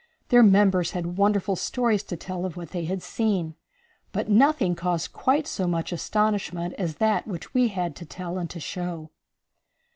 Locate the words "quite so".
5.13-5.67